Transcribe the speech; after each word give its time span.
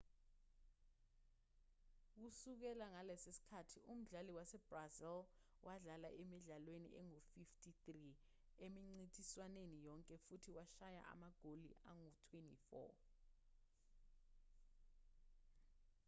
kusukela 2.13 2.85
ngaleso 2.93 3.29
sikhathi 3.37 3.79
umdlali 3.91 4.31
wasebrazil 4.37 5.17
wadlala 5.65 6.09
emidlalweni 6.21 6.89
engu-53 6.99 7.87
emincintiswaneni 8.65 9.77
yonke 9.87 10.15
futhi 10.25 10.49
washaya 10.57 11.01
amagoli 11.13 11.69
angu-24 11.89 12.91